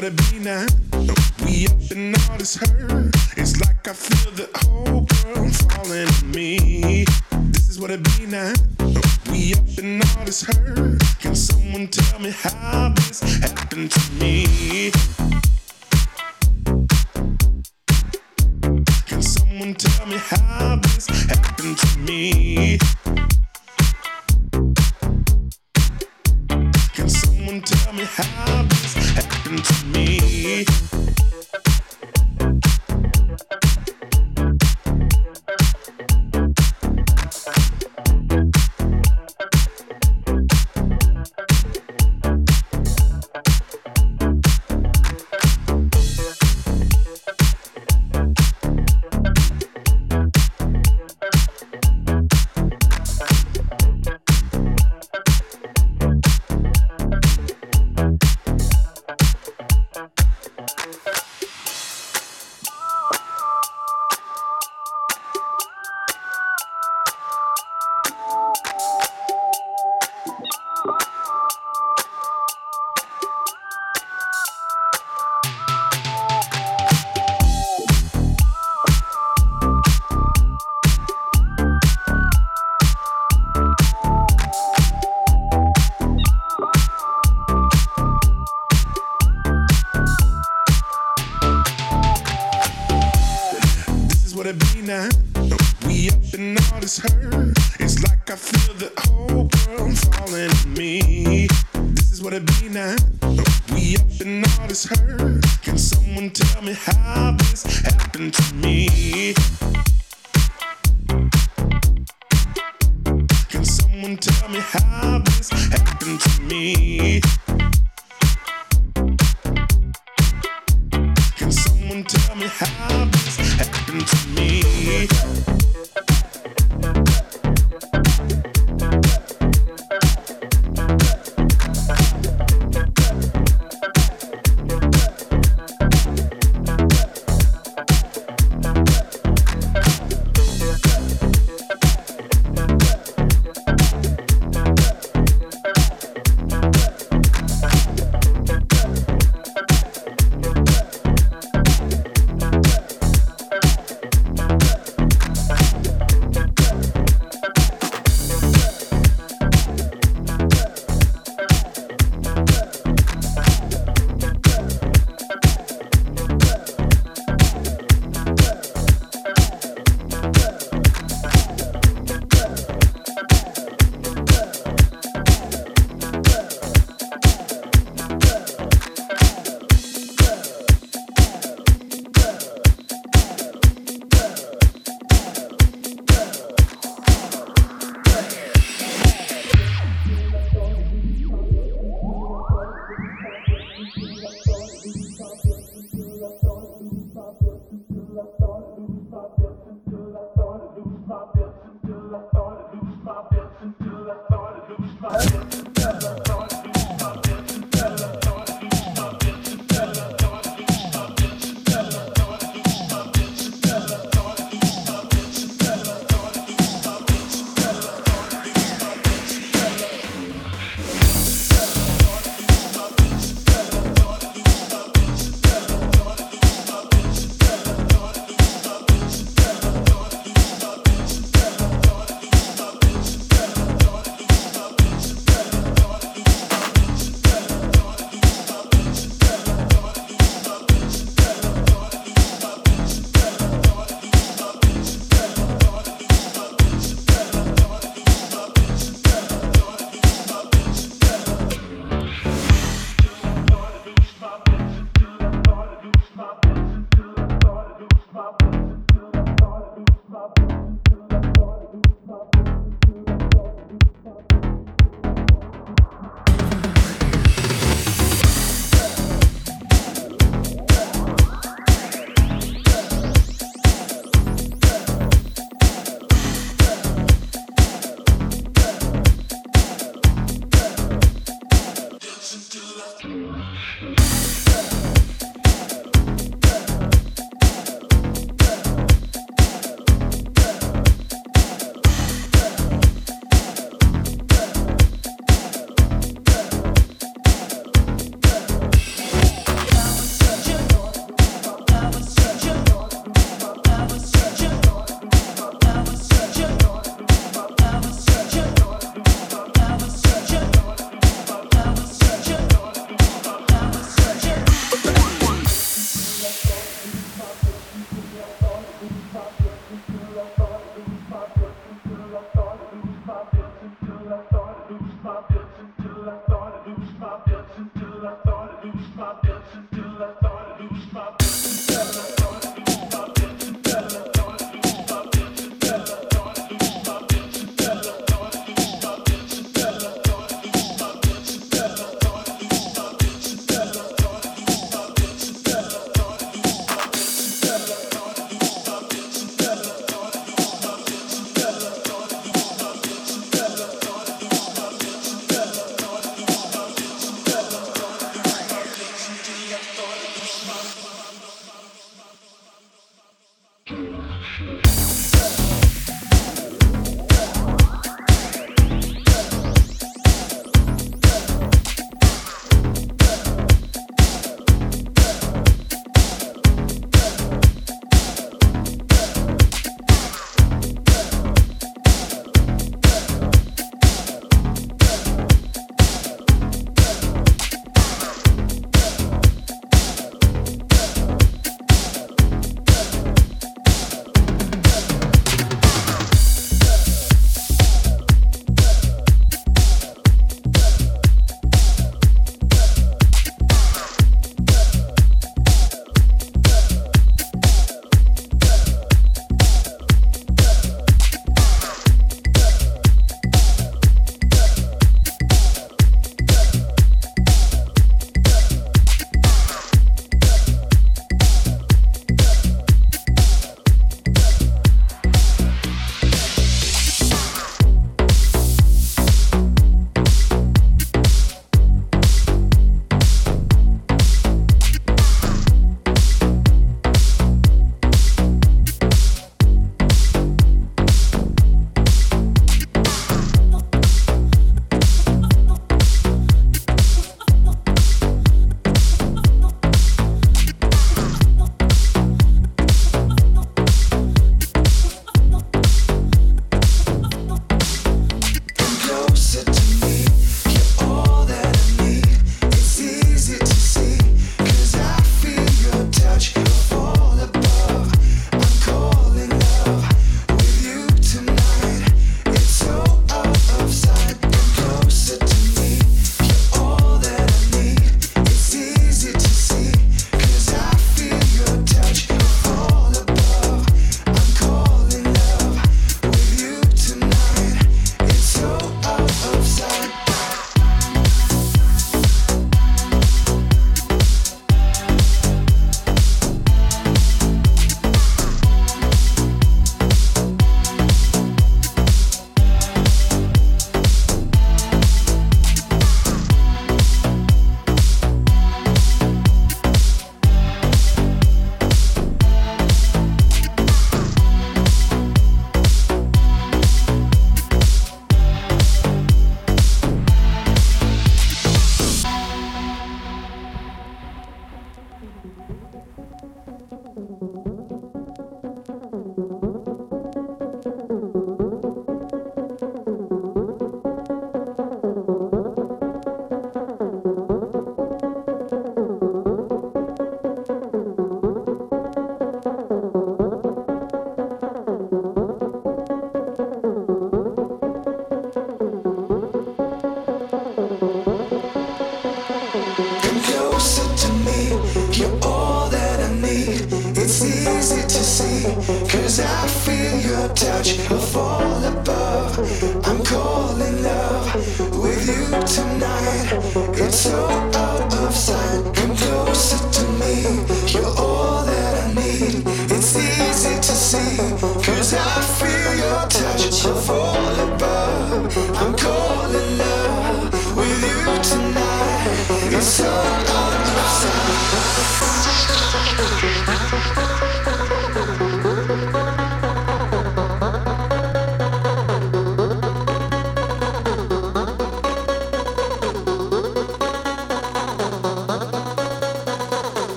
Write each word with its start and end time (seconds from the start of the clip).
Now. 0.00 0.64
We 1.44 1.66
up 1.66 1.90
in 1.90 2.14
all 2.14 2.38
this 2.38 2.54
hurt. 2.56 3.14
It's 3.36 3.60
like 3.60 3.88
I 3.88 3.92
feel 3.92 4.30
the 4.32 4.48
whole 4.58 5.06
world 5.24 5.54
falling 5.72 6.06
on 6.06 6.30
me. 6.30 7.04
This 7.50 7.68
is 7.68 7.80
what 7.80 7.90
it 7.90 8.02
be 8.04 8.26
now. 8.26 8.52
We 9.30 9.54
up 9.54 9.78
in 9.78 10.00
all 10.00 10.24
this 10.24 10.42
hurt. 10.42 11.02
Can 11.18 11.34
someone 11.34 11.88
tell 11.88 12.20
me 12.20 12.30
how 12.30 12.92
this 12.94 13.20
happened 13.40 13.90
to 13.90 14.12
me? 14.20 14.92
Can 19.06 19.22
someone 19.22 19.74
tell 19.74 20.06
me 20.06 20.16
how 20.16 20.76
this 20.76 21.08
happened 21.08 21.76
to 21.76 21.98
me? 21.98 22.78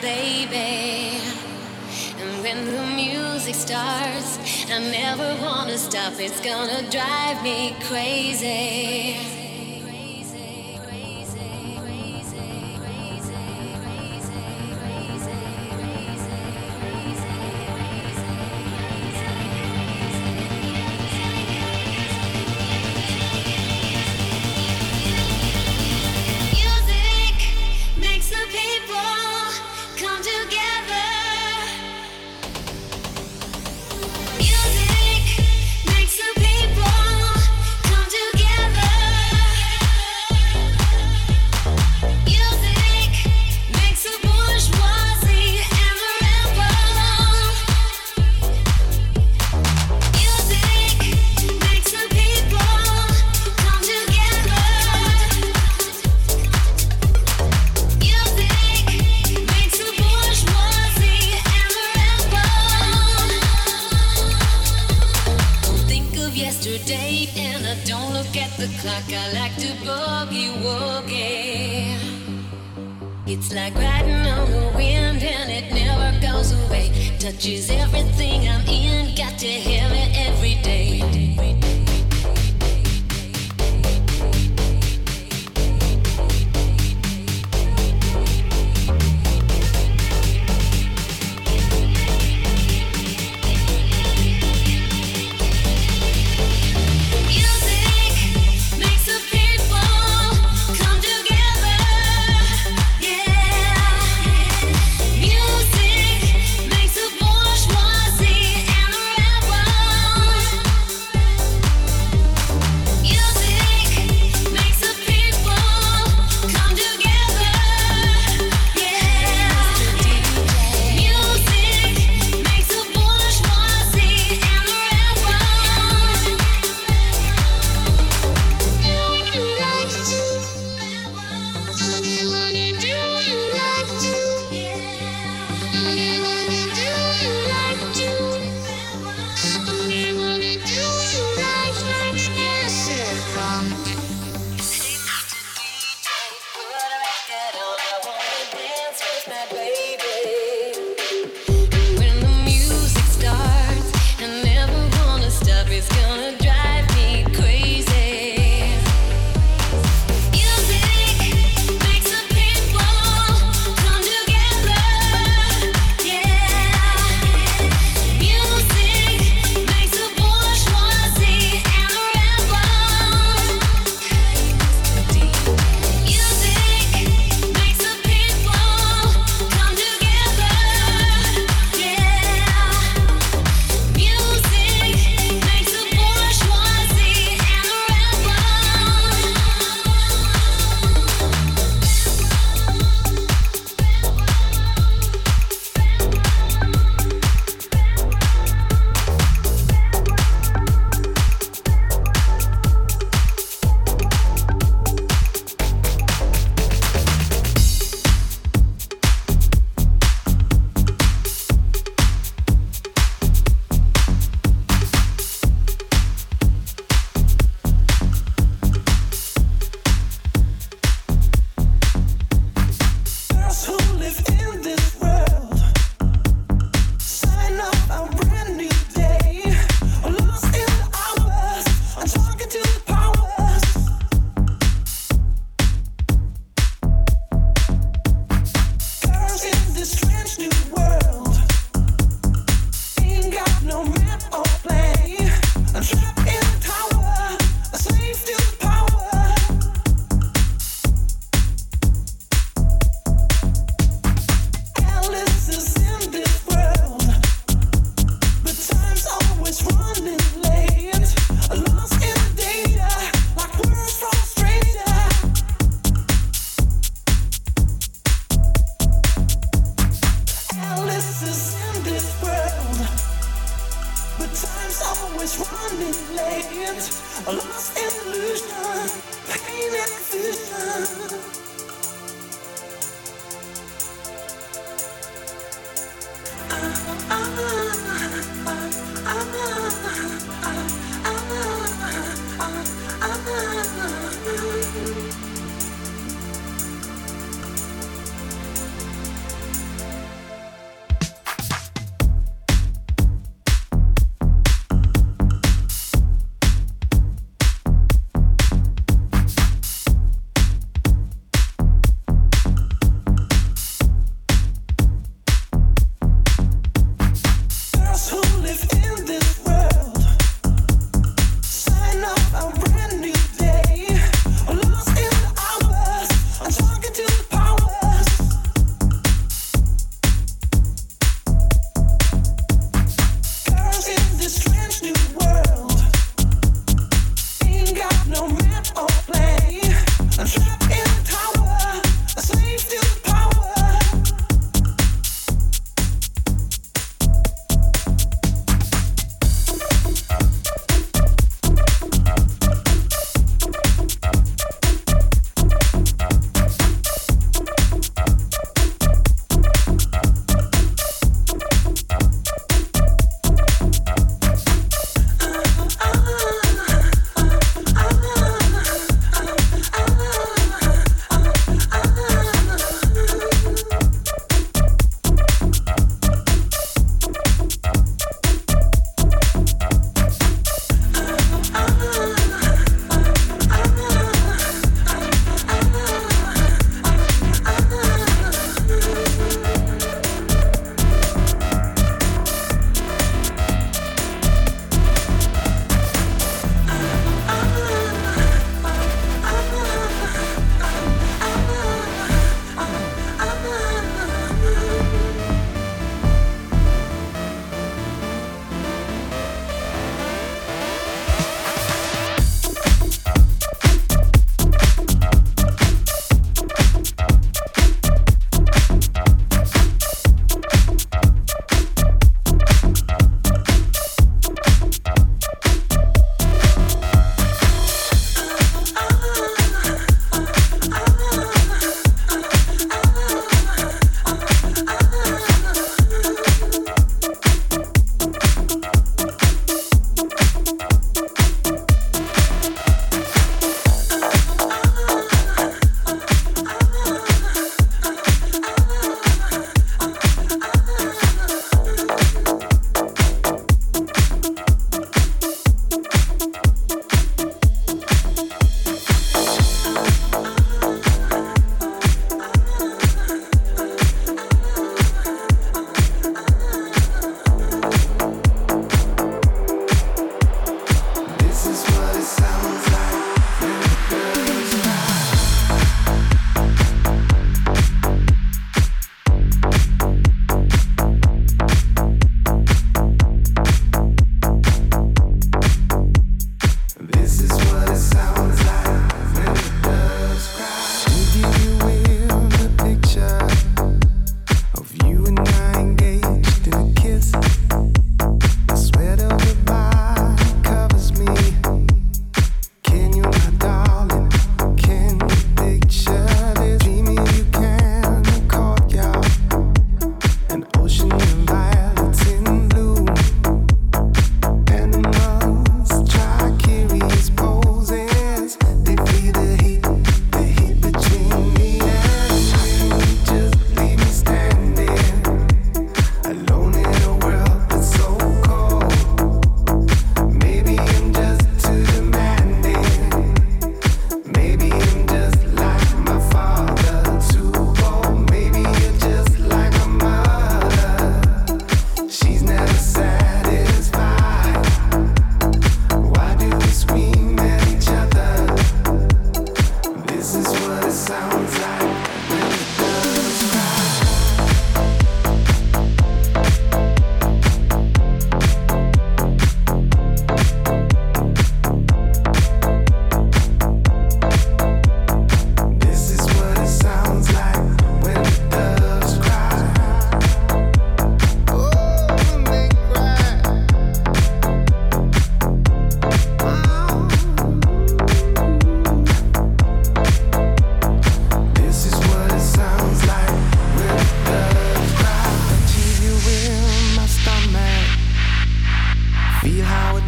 baby. 0.00 1.20
And 2.20 2.42
when 2.42 2.64
the 2.66 2.82
music 2.94 3.54
starts, 3.54 4.38
I 4.70 4.78
never 4.78 5.36
wanna 5.42 5.76
stop. 5.78 6.14
It's 6.18 6.40
gonna 6.40 6.88
drive 6.90 7.42
me 7.42 7.76
crazy. 7.88 9.31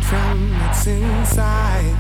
It 0.05 0.09
trembles 0.09 0.87
inside. 0.87 1.97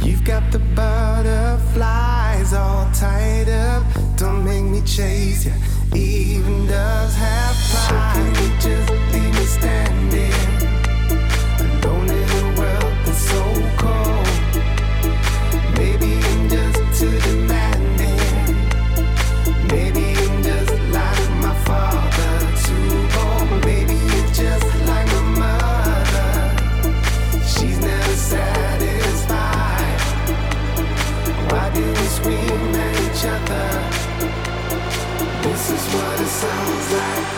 You've 0.00 0.24
got 0.24 0.52
the 0.52 0.60
butterflies 0.60 2.52
all 2.52 2.88
tied 2.92 3.48
up. 3.48 3.82
Don't 4.16 4.44
make 4.44 4.62
me 4.62 4.80
chase 4.82 5.44
you. 5.46 5.52
Even 5.94 6.66
does 6.68 7.14
have 7.16 7.56
pride. 7.70 8.14
So 8.14 8.20
can 8.20 8.34
you 8.42 8.50
just 8.60 8.90
leave 9.12 9.34
me 9.34 9.44
standing? 9.44 10.37
What 35.94 36.20
it 36.20 36.26
sounds 36.26 36.92
like 36.92 37.37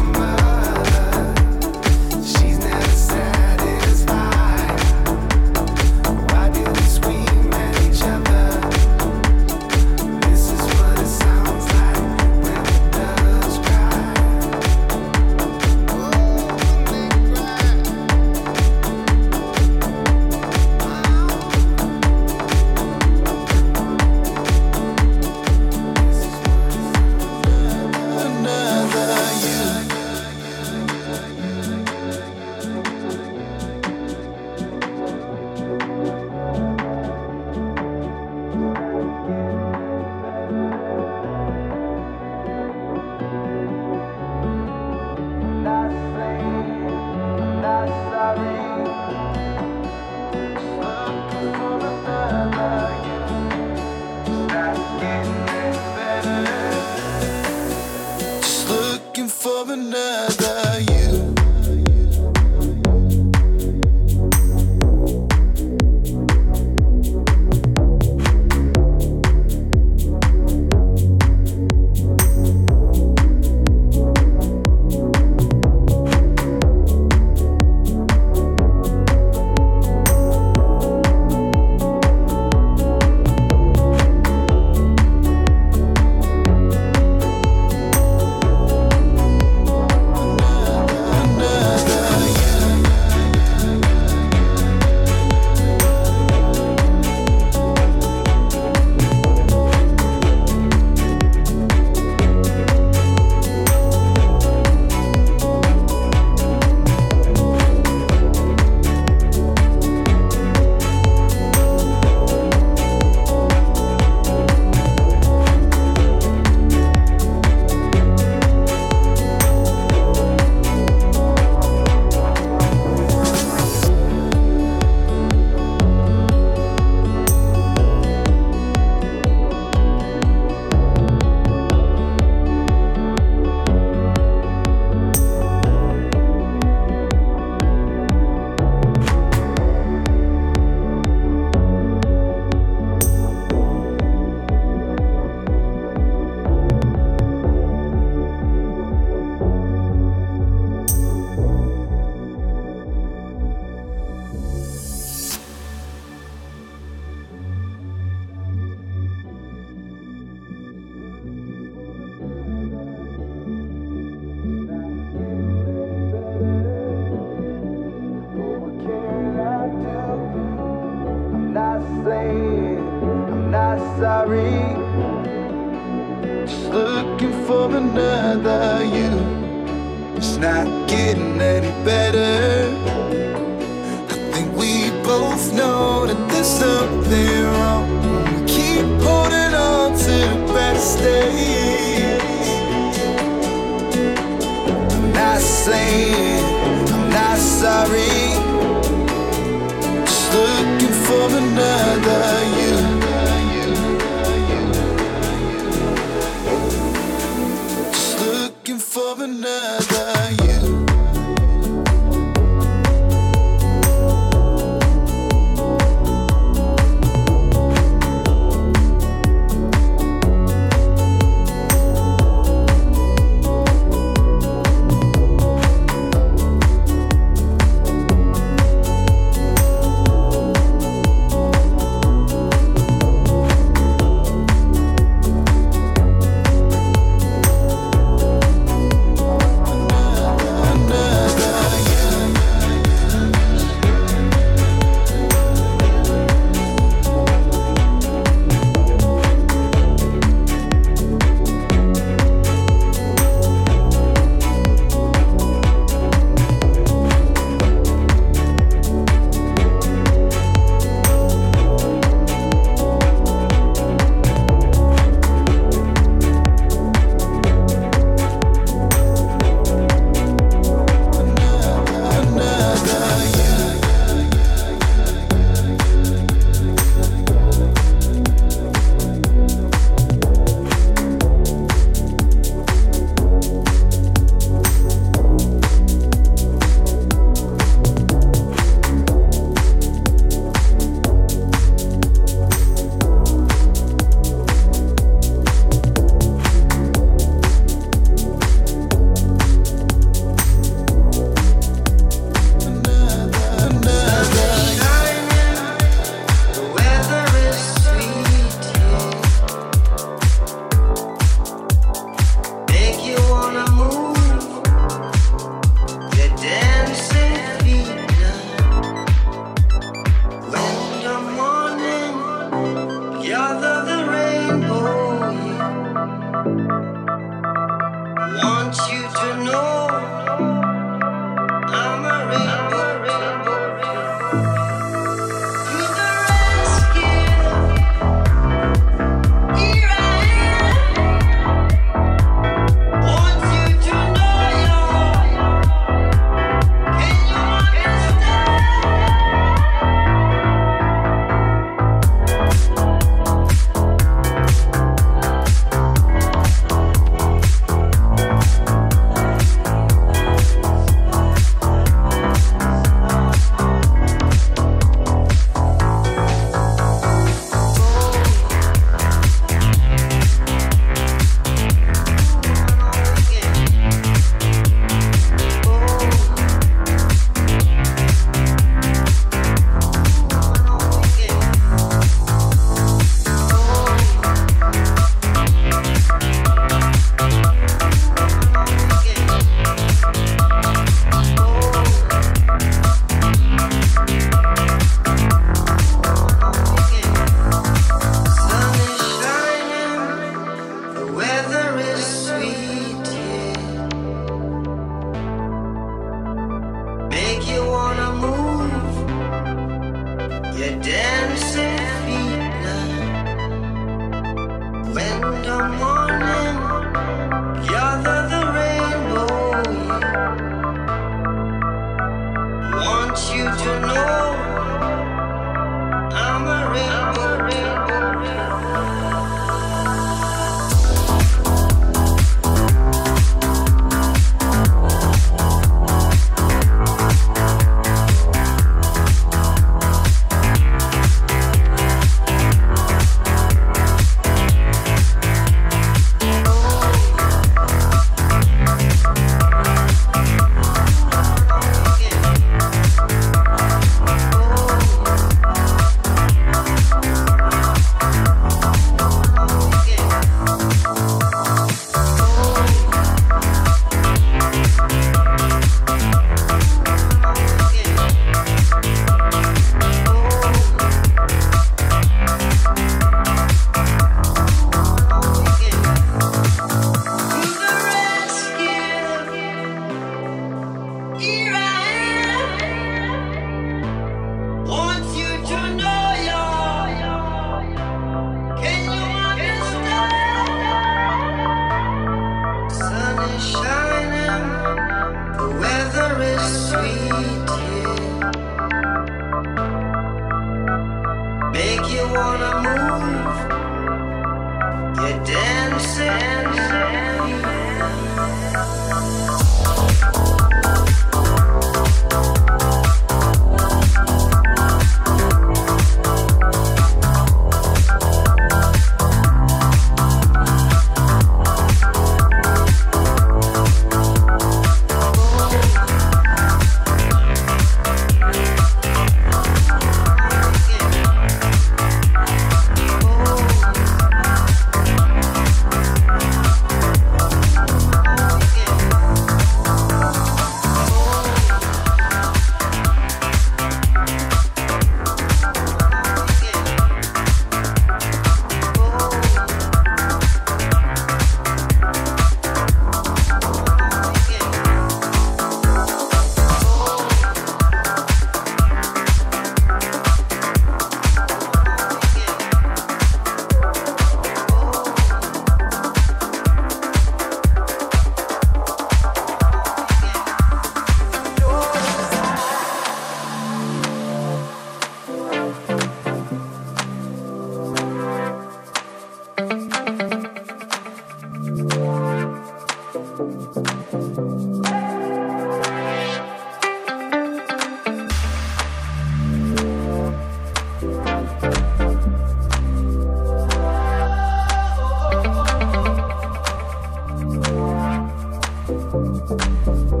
Your 598.93 599.25
time. 599.25 600.00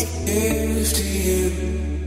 You 0.00 2.01